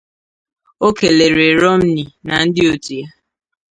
[0.87, 3.07] o kelere Romney na ndị otu ya